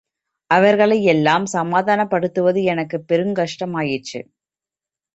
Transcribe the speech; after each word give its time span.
அவர்களையெல்லாம் 0.51 1.45
சமாதானப்படுத்துவது 1.45 2.63
எனக்குப் 2.63 3.07
பெருங்கஷ்டமாயிற்று! 3.07 4.21